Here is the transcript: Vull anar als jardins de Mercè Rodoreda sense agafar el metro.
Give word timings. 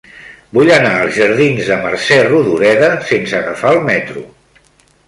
Vull 0.57 0.69
anar 0.75 0.93
als 1.01 1.13
jardins 1.19 1.69
de 1.73 1.77
Mercè 1.83 2.17
Rodoreda 2.31 2.91
sense 3.13 3.39
agafar 3.43 3.77
el 3.79 3.87
metro. 3.93 4.27